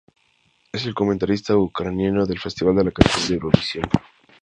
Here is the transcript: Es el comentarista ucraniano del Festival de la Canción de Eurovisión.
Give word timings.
Es 0.73 0.87
el 0.87 0.95
comentarista 0.95 1.55
ucraniano 1.55 2.25
del 2.25 2.39
Festival 2.39 2.75
de 2.75 2.85
la 2.85 2.91
Canción 2.91 3.27
de 3.27 3.33
Eurovisión. 3.35 3.85